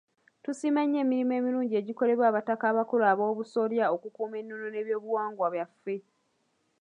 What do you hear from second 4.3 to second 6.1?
ennono n'ebyobuwangwa byaffe.